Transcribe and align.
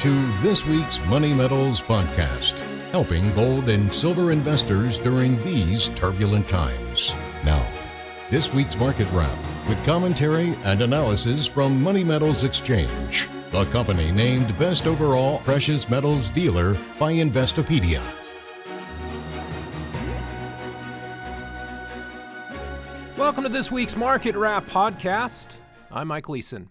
to 0.00 0.32
this 0.42 0.64
week's 0.66 1.04
Money 1.06 1.32
Metals 1.32 1.80
podcast, 1.80 2.60
helping 2.92 3.32
gold 3.32 3.68
and 3.68 3.92
silver 3.92 4.30
investors 4.30 4.98
during 4.98 5.40
these 5.42 5.88
turbulent 5.90 6.46
times. 6.48 7.14
Now, 7.44 7.66
this 8.30 8.52
week's 8.52 8.76
market 8.76 9.08
wrap 9.12 9.36
with 9.68 9.84
commentary 9.84 10.54
and 10.64 10.82
analysis 10.82 11.46
from 11.46 11.82
Money 11.82 12.04
Metals 12.04 12.44
Exchange, 12.44 13.28
the 13.50 13.64
company 13.66 14.12
named 14.12 14.56
Best 14.58 14.86
Overall 14.86 15.38
Precious 15.40 15.88
Metals 15.88 16.30
Dealer 16.30 16.74
by 16.98 17.12
Investopedia. 17.14 18.02
Welcome 23.16 23.44
to 23.44 23.50
this 23.50 23.72
week's 23.72 23.96
Market 23.96 24.36
Wrap 24.36 24.66
podcast. 24.66 25.56
I'm 25.90 26.08
Mike 26.08 26.24
Gleason. 26.24 26.68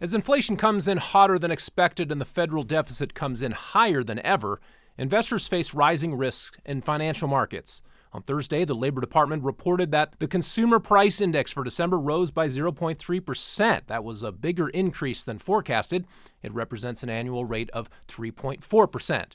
As 0.00 0.12
inflation 0.12 0.56
comes 0.56 0.88
in 0.88 0.98
hotter 0.98 1.38
than 1.38 1.50
expected 1.50 2.10
and 2.10 2.20
the 2.20 2.24
federal 2.24 2.64
deficit 2.64 3.14
comes 3.14 3.42
in 3.42 3.52
higher 3.52 4.02
than 4.02 4.24
ever, 4.26 4.60
investors 4.98 5.46
face 5.46 5.72
rising 5.72 6.16
risks 6.16 6.58
in 6.64 6.80
financial 6.80 7.28
markets. 7.28 7.80
On 8.12 8.22
Thursday, 8.22 8.64
the 8.64 8.74
Labor 8.74 9.00
Department 9.00 9.42
reported 9.42 9.90
that 9.90 10.14
the 10.18 10.28
Consumer 10.28 10.78
Price 10.78 11.20
Index 11.20 11.50
for 11.50 11.64
December 11.64 11.98
rose 11.98 12.30
by 12.30 12.46
0.3%. 12.46 13.86
That 13.86 14.04
was 14.04 14.22
a 14.22 14.30
bigger 14.32 14.68
increase 14.68 15.24
than 15.24 15.38
forecasted. 15.38 16.06
It 16.42 16.54
represents 16.54 17.02
an 17.02 17.10
annual 17.10 17.44
rate 17.44 17.70
of 17.70 17.88
3.4%. 18.08 19.32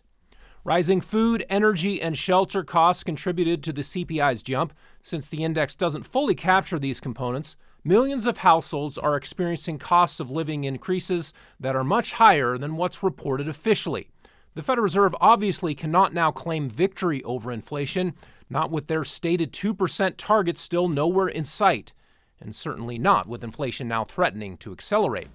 Rising 0.66 0.99
food, 0.99 1.45
energy, 1.49 2.02
and 2.02 2.18
shelter 2.18 2.63
costs 2.63 3.04
contributed 3.04 3.63
to 3.63 3.73
the 3.73 3.81
CPI's 3.81 4.44
jump. 4.44 4.73
Since 5.02 5.30
the 5.30 5.44
index 5.44 5.73
doesn't 5.73 6.04
fully 6.04 6.36
capture 6.36 6.78
these 6.78 7.00
components, 7.00 7.56
millions 7.83 8.25
of 8.25 8.39
households 8.39 8.98
are 8.98 9.16
experiencing 9.16 9.78
costs 9.80 10.20
of 10.20 10.30
living 10.30 10.66
increases 10.66 11.33
that 11.61 11.78
are 11.78 11.83
much 11.83 12.14
higher 12.14 12.58
than 12.58 12.75
what's 12.75 13.02
reported 13.02 13.48
officially. 13.48 14.09
The 14.56 14.61
Federal 14.61 14.83
Reserve 14.83 15.16
obviously 15.22 15.73
cannot 15.73 16.14
now 16.14 16.30
claim 16.30 16.70
victory 16.70 17.23
over 17.23 17.52
inflation, 17.52 18.14
not 18.50 18.70
with 18.70 18.88
their 18.88 19.05
stated 19.05 19.53
2% 19.53 20.16
target 20.17 20.58
still 20.58 20.89
nowhere 20.89 21.30
in 21.30 21.45
sight, 21.45 21.94
and 22.42 22.53
certainly 22.53 22.98
not 22.98 23.28
with 23.28 23.45
inflation 23.45 23.88
now 23.88 24.03
threatening 24.03 24.58
to 24.58 24.73
accelerate. 24.73 25.30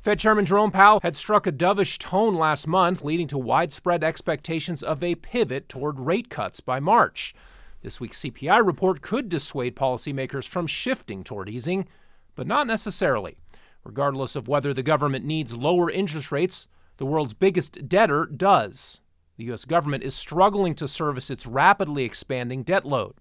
Fed 0.00 0.20
Chairman 0.20 0.46
Jerome 0.46 0.70
Powell 0.70 1.00
had 1.02 1.16
struck 1.16 1.44
a 1.44 1.52
dovish 1.52 1.98
tone 1.98 2.36
last 2.36 2.68
month, 2.68 3.02
leading 3.02 3.26
to 3.28 3.36
widespread 3.36 4.04
expectations 4.04 4.80
of 4.80 5.02
a 5.02 5.16
pivot 5.16 5.68
toward 5.68 5.98
rate 5.98 6.30
cuts 6.30 6.60
by 6.60 6.78
March. 6.78 7.34
This 7.82 7.98
week's 7.98 8.20
CPI 8.20 8.64
report 8.64 9.02
could 9.02 9.28
dissuade 9.28 9.74
policymakers 9.74 10.46
from 10.46 10.68
shifting 10.68 11.24
toward 11.24 11.48
easing, 11.48 11.88
but 12.36 12.46
not 12.46 12.68
necessarily. 12.68 13.38
Regardless 13.82 14.36
of 14.36 14.46
whether 14.46 14.72
the 14.72 14.84
government 14.84 15.24
needs 15.24 15.56
lower 15.56 15.90
interest 15.90 16.30
rates, 16.30 16.68
the 16.98 17.06
world's 17.06 17.34
biggest 17.34 17.88
debtor 17.88 18.26
does. 18.26 19.00
The 19.36 19.44
U.S. 19.46 19.64
government 19.64 20.04
is 20.04 20.14
struggling 20.14 20.76
to 20.76 20.86
service 20.86 21.28
its 21.28 21.44
rapidly 21.44 22.04
expanding 22.04 22.62
debt 22.62 22.84
load. 22.84 23.14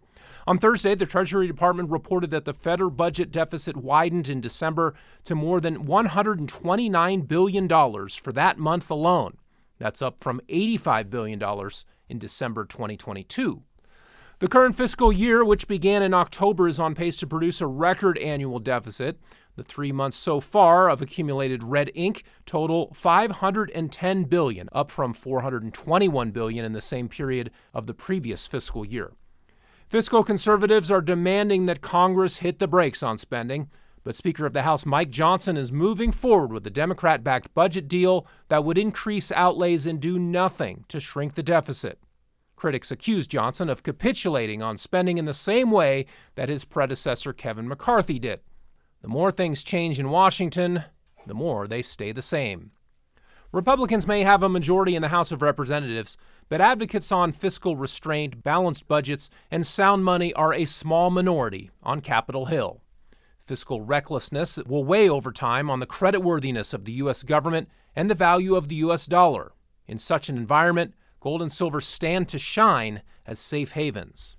On 0.46 0.58
Thursday, 0.58 0.96
the 0.96 1.06
Treasury 1.06 1.48
Department 1.48 1.90
reported 1.90 2.32
that 2.32 2.46
the 2.46 2.54
federal 2.54 2.90
budget 2.90 3.32
deficit 3.32 3.76
widened 3.76 4.30
in 4.30 4.42
December 4.42 4.94
to 5.26 5.36
more 5.36 5.60
than 5.60 5.86
$129 5.86 7.28
billion 7.28 7.68
for 8.10 8.32
that 8.34 8.58
month 8.58 8.90
alone. 8.90 9.38
That's 9.78 10.02
up 10.02 10.24
from 10.24 10.42
$85 10.50 11.10
billion 11.10 11.42
in 12.10 12.20
December 12.20 12.66
2022. 12.66 13.64
The 14.40 14.48
current 14.48 14.76
fiscal 14.76 15.12
year, 15.12 15.44
which 15.44 15.68
began 15.68 16.04
in 16.04 16.14
October, 16.14 16.68
is 16.68 16.80
on 16.80 16.94
pace 16.94 17.18
to 17.18 17.28
produce 17.28 17.60
a 17.60 17.66
record 17.66 18.20
annual 18.20 18.60
deficit. 18.60 19.20
The 19.56 19.64
three 19.64 19.92
months 19.92 20.16
so 20.16 20.40
far 20.40 20.92
of 20.92 21.02
accumulated 21.02 21.64
red 21.64 21.90
ink 21.96 22.24
total 22.46 22.94
510 22.94 24.26
billion, 24.26 24.70
up 24.72 24.92
from 24.92 25.16
421 25.16 26.30
billion 26.30 26.64
in 26.64 26.74
the 26.74 26.82
same 26.82 27.10
period 27.10 27.50
of 27.74 27.88
the 27.88 27.96
previous 27.96 28.46
fiscal 28.46 28.86
year. 28.86 29.14
Fiscal 29.88 30.22
conservatives 30.22 30.92
are 30.92 31.00
demanding 31.00 31.66
that 31.66 31.80
Congress 31.80 32.38
hit 32.38 32.60
the 32.60 32.68
brakes 32.68 33.02
on 33.02 33.18
spending, 33.18 33.70
but 34.04 34.16
Speaker 34.16 34.46
of 34.46 34.52
the 34.52 34.64
House 34.64 34.86
Mike 34.86 35.10
Johnson 35.10 35.56
is 35.56 35.72
moving 35.72 36.12
forward 36.12 36.52
with 36.52 36.68
a 36.68 36.70
Democrat 36.70 37.24
backed 37.24 37.54
budget 37.54 37.88
deal 37.88 38.28
that 38.50 38.66
would 38.66 38.78
increase 38.78 39.32
outlays 39.32 39.86
and 39.86 40.02
do 40.02 40.20
nothing 40.20 40.84
to 40.90 41.00
shrink 41.00 41.36
the 41.36 41.44
deficit. 41.44 42.00
Critics 42.58 42.92
accuse 42.92 43.28
Johnson 43.28 43.70
of 43.70 43.82
capitulating 43.82 44.62
on 44.62 44.78
spending 44.78 45.18
in 45.18 45.24
the 45.24 45.34
same 45.34 45.72
way 45.72 46.06
that 46.36 46.50
his 46.50 46.66
predecessor 46.66 47.32
Kevin 47.32 47.70
McCarthy 47.70 48.20
did. 48.20 48.42
The 49.02 49.08
more 49.08 49.32
things 49.32 49.64
change 49.64 50.00
in 50.00 50.10
Washington, 50.10 50.84
the 51.26 51.34
more 51.34 51.66
they 51.66 51.82
stay 51.82 52.12
the 52.12 52.22
same. 52.22 52.72
Republicans 53.54 54.06
may 54.06 54.24
have 54.24 54.44
a 54.44 54.50
majority 54.50 54.96
in 54.96 55.02
the 55.02 55.08
House 55.08 55.32
of 55.32 55.42
Representatives, 55.42 56.18
but 56.50 56.60
advocates 56.60 57.12
on 57.12 57.32
fiscal 57.32 57.78
restraint, 57.78 58.44
balanced 58.44 58.88
budgets, 58.88 59.30
and 59.50 59.66
sound 59.66 60.04
money 60.04 60.34
are 60.34 60.54
a 60.54 60.66
small 60.66 61.10
minority 61.10 61.72
on 61.82 62.02
Capitol 62.02 62.48
Hill. 62.48 62.82
Fiscal 63.46 63.82
recklessness 63.82 64.58
will 64.68 64.84
weigh 64.84 65.08
over 65.08 65.32
time 65.32 65.70
on 65.70 65.80
the 65.80 65.88
creditworthiness 65.88 66.74
of 66.74 66.84
the 66.84 66.92
U.S. 66.94 67.24
government 67.24 67.70
and 67.96 68.10
the 68.10 68.16
value 68.16 68.56
of 68.56 68.68
the 68.68 68.76
U.S. 68.76 69.06
dollar. 69.06 69.54
In 69.88 69.98
such 69.98 70.28
an 70.28 70.36
environment, 70.36 70.94
gold 71.22 71.42
and 71.42 71.52
silver 71.52 71.80
stand 71.80 72.28
to 72.28 72.38
shine 72.38 73.02
as 73.26 73.40
safe 73.40 73.72
havens. 73.72 74.36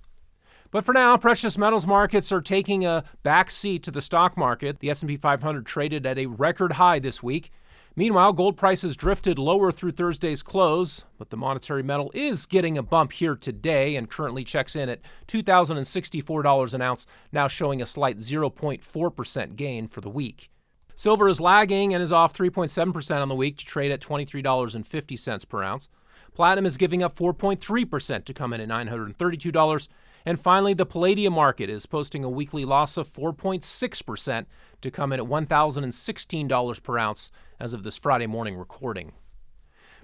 But 0.69 0.85
for 0.85 0.93
now, 0.93 1.17
precious 1.17 1.57
metals 1.57 1.87
markets 1.87 2.31
are 2.31 2.41
taking 2.41 2.85
a 2.85 3.03
back 3.23 3.49
seat 3.49 3.81
to 3.83 3.91
the 3.91 4.03
stock 4.03 4.37
market. 4.37 4.79
The 4.79 4.91
S&P 4.91 5.17
500 5.17 5.65
traded 5.65 6.05
at 6.05 6.19
a 6.19 6.27
record 6.27 6.73
high 6.73 6.99
this 6.99 7.23
week 7.23 7.51
Meanwhile, 7.99 8.31
gold 8.31 8.55
prices 8.55 8.95
drifted 8.95 9.37
lower 9.37 9.73
through 9.73 9.91
Thursday's 9.91 10.41
close, 10.41 11.03
but 11.17 11.31
the 11.31 11.35
monetary 11.35 11.83
metal 11.83 12.11
is 12.13 12.45
getting 12.45 12.77
a 12.77 12.81
bump 12.81 13.11
here 13.11 13.35
today 13.35 13.97
and 13.97 14.09
currently 14.09 14.45
checks 14.45 14.73
in 14.73 14.87
at 14.87 15.01
$2,064 15.27 16.73
an 16.73 16.81
ounce, 16.81 17.05
now 17.33 17.49
showing 17.49 17.81
a 17.81 17.85
slight 17.85 18.19
0.4% 18.19 19.55
gain 19.57 19.89
for 19.89 19.99
the 19.99 20.09
week. 20.09 20.49
Silver 20.95 21.27
is 21.27 21.41
lagging 21.41 21.93
and 21.93 22.01
is 22.01 22.13
off 22.13 22.33
3.7% 22.33 23.21
on 23.21 23.27
the 23.27 23.35
week 23.35 23.57
to 23.57 23.65
trade 23.65 23.91
at 23.91 23.99
$23.50 23.99 25.49
per 25.49 25.61
ounce. 25.61 25.89
Platinum 26.33 26.65
is 26.65 26.77
giving 26.77 27.03
up 27.03 27.17
4.3% 27.17 28.23
to 28.23 28.33
come 28.33 28.53
in 28.53 28.61
at 28.61 28.69
$932. 28.69 29.87
And 30.25 30.39
finally, 30.39 30.73
the 30.73 30.85
palladium 30.85 31.33
market 31.33 31.69
is 31.69 31.85
posting 31.85 32.23
a 32.23 32.29
weekly 32.29 32.65
loss 32.65 32.97
of 32.97 33.07
4.6% 33.07 34.45
to 34.81 34.91
come 34.91 35.13
in 35.13 35.19
at 35.19 35.25
$1,016 35.25 36.83
per 36.83 36.97
ounce 36.97 37.31
as 37.59 37.73
of 37.73 37.83
this 37.83 37.97
Friday 37.97 38.27
morning 38.27 38.55
recording. 38.55 39.13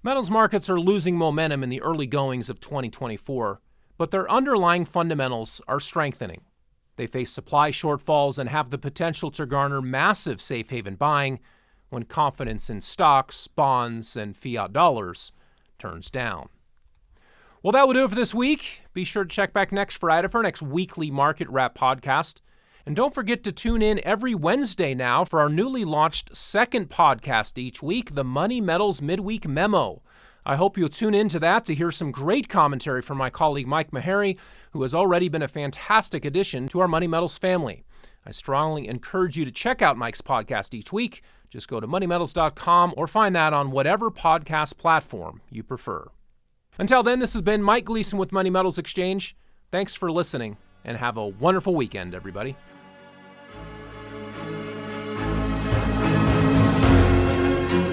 Metals 0.04 0.30
markets 0.30 0.70
are 0.70 0.80
losing 0.80 1.18
momentum 1.18 1.64
in 1.64 1.70
the 1.70 1.82
early 1.82 2.06
goings 2.06 2.50
of 2.50 2.60
2024, 2.60 3.60
but 3.98 4.12
their 4.12 4.30
underlying 4.30 4.86
fundamentals 4.86 5.62
are 5.68 5.80
strengthening. 5.80 6.42
They 6.96 7.08
face 7.08 7.32
supply 7.32 7.72
shortfalls 7.72 8.40
and 8.40 8.50
have 8.50 8.70
the 8.70 8.78
potential 8.78 9.32
to 9.32 9.46
garner 9.46 9.82
massive 9.82 10.40
safe 10.40 10.70
haven 10.70 10.96
buying 10.96 11.40
when 11.90 12.04
confidence 12.04 12.70
in 12.70 12.82
stocks, 12.82 13.48
bonds, 13.48 14.16
and 14.16 14.36
fiat 14.36 14.72
dollars 14.72 15.32
turns 15.78 16.10
down. 16.10 16.50
Well, 17.66 17.72
that 17.72 17.88
will 17.88 17.96
do 17.96 18.04
it 18.04 18.10
for 18.10 18.16
this 18.16 18.36
week. 18.36 18.82
Be 18.94 19.04
sure 19.04 19.24
to 19.24 19.28
check 19.28 19.52
back 19.52 19.72
next 19.72 19.96
Friday 19.96 20.28
for 20.28 20.38
our 20.38 20.44
next 20.44 20.62
weekly 20.62 21.10
Market 21.10 21.50
Wrap 21.50 21.76
podcast. 21.76 22.42
And 22.86 22.96
don't 22.96 23.12
forget 23.12 23.44
to 23.44 23.52
tune 23.52 23.82
in 23.82 24.00
every 24.06 24.36
Wednesday 24.36 24.94
now 24.94 25.26
for 25.26 25.40
our 25.40 25.50
newly 25.50 25.84
launched 25.84 26.38
second 26.38 26.92
podcast 26.92 27.58
each 27.58 27.82
week, 27.82 28.14
the 28.14 28.24
Money 28.24 28.62
Metals 28.62 29.02
Midweek 29.02 29.48
Memo. 29.48 30.04
I 30.46 30.58
hope 30.58 30.78
you'll 30.78 30.90
tune 30.90 31.16
in 31.16 31.28
to 31.30 31.40
that 31.40 31.66
to 31.66 31.74
hear 31.74 31.90
some 31.90 32.12
great 32.12 32.50
commentary 32.50 33.02
from 33.02 33.18
my 33.18 33.32
colleague 33.32 33.66
Mike 33.66 33.90
Maharrey, 33.90 34.38
who 34.74 34.84
has 34.84 34.94
already 34.94 35.28
been 35.28 35.42
a 35.42 35.48
fantastic 35.48 36.24
addition 36.24 36.68
to 36.68 36.82
our 36.82 36.88
Money 36.88 37.08
Metals 37.08 37.40
family. 37.40 37.84
I 38.28 38.30
strongly 38.30 38.88
encourage 38.88 39.38
you 39.38 39.46
to 39.46 39.52
check 39.52 39.82
out 39.82 39.98
Mike's 39.98 40.22
podcast 40.22 40.76
each 40.76 40.94
week. 40.94 41.24
Just 41.50 41.68
go 41.68 41.80
to 41.80 41.88
moneymetals.com 41.88 42.94
or 42.96 43.08
find 43.08 43.36
that 43.36 43.54
on 43.54 43.72
whatever 43.72 44.12
podcast 44.12 44.78
platform 44.78 45.42
you 45.50 45.64
prefer. 45.64 46.12
Until 46.78 47.04
then, 47.04 47.20
this 47.20 47.34
has 47.34 47.42
been 47.42 47.64
Mike 47.64 47.86
Gleason 47.86 48.20
with 48.20 48.32
Money 48.32 48.50
Metals 48.50 48.78
Exchange. 48.78 49.36
Thanks 49.72 49.96
for 49.96 50.12
listening 50.12 50.58
and 50.84 50.98
have 50.98 51.18
a 51.18 51.28
wonderful 51.28 51.74
weekend, 51.74 52.14
everybody. 52.14 52.56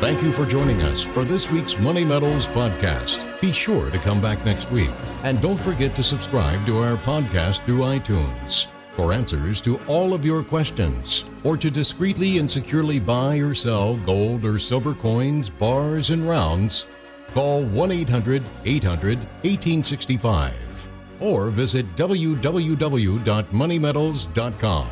Thank 0.00 0.22
you 0.22 0.32
for 0.32 0.44
joining 0.44 0.82
us 0.82 1.00
for 1.00 1.24
this 1.24 1.50
week's 1.50 1.78
Money 1.78 2.04
Metals 2.04 2.48
podcast. 2.48 3.40
Be 3.40 3.52
sure 3.52 3.88
to 3.90 3.98
come 3.98 4.20
back 4.20 4.44
next 4.44 4.70
week. 4.70 4.90
And 5.22 5.40
don't 5.40 5.58
forget 5.58 5.94
to 5.96 6.02
subscribe 6.02 6.66
to 6.66 6.78
our 6.78 6.96
podcast 6.96 7.62
through 7.64 7.78
iTunes. 7.78 8.66
For 8.96 9.12
answers 9.12 9.60
to 9.62 9.78
all 9.86 10.12
of 10.12 10.24
your 10.24 10.42
questions, 10.42 11.24
or 11.44 11.56
to 11.56 11.70
discreetly 11.70 12.38
and 12.38 12.50
securely 12.50 13.00
buy 13.00 13.36
or 13.36 13.54
sell 13.54 13.96
gold 13.98 14.44
or 14.44 14.58
silver 14.58 14.92
coins, 14.92 15.48
bars, 15.48 16.10
and 16.10 16.28
rounds, 16.28 16.84
call 17.32 17.64
1 17.64 17.90
800 17.90 18.42
800 18.64 19.18
1865 19.18 20.88
or 21.20 21.50
visit 21.50 21.86
www.moneymetals.com. 21.96 24.86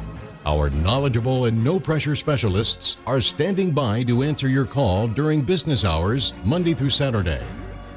Our 0.47 0.71
knowledgeable 0.71 1.45
and 1.45 1.63
no 1.63 1.79
pressure 1.79 2.17
specialists 2.17 2.97
are 3.07 3.21
standing 3.21 3.73
by 3.73 4.05
to 4.05 4.23
answer 4.23 4.49
your 4.49 4.65
call 4.65 5.07
during 5.07 5.43
business 5.43 5.85
hours, 5.85 6.33
Monday 6.45 6.73
through 6.73 6.89
Saturday. 6.91 7.43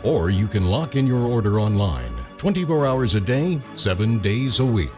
Or 0.03 0.29
you 0.29 0.47
can 0.47 0.65
lock 0.65 0.97
in 0.97 1.07
your 1.07 1.25
order 1.25 1.57
online 1.59 2.11
24 2.37 2.85
hours 2.85 3.15
a 3.15 3.21
day, 3.21 3.59
7 3.75 4.19
days 4.19 4.59
a 4.59 4.65
week. 4.65 4.91